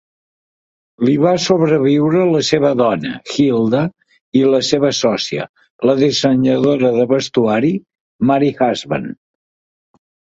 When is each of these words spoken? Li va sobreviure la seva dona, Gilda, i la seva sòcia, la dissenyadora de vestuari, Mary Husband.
Li 1.07 1.11
va 1.23 1.31
sobreviure 1.41 2.21
la 2.35 2.39
seva 2.47 2.71
dona, 2.79 3.11
Gilda, 3.33 3.81
i 4.39 4.41
la 4.53 4.61
seva 4.69 4.91
sòcia, 5.01 5.45
la 5.89 5.95
dissenyadora 5.99 6.91
de 6.97 7.05
vestuari, 7.13 7.71
Mary 8.31 8.51
Husband. 8.63 9.13